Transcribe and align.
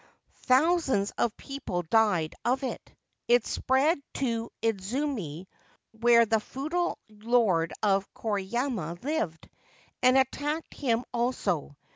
Thousands 0.47 1.11
of 1.19 1.37
people 1.37 1.83
died 1.83 2.33
of 2.43 2.63
it. 2.63 2.81
It 3.27 3.45
spread 3.45 4.01
to 4.15 4.49
Idzumi, 4.63 5.45
where 5.91 6.25
the 6.25 6.39
feudal 6.39 6.97
Lord 7.07 7.71
of 7.83 8.11
Koriyama 8.15 8.99
lived, 9.03 9.47
and 10.01 10.17
attacked 10.17 10.73
him 10.73 11.05
also. 11.13 11.77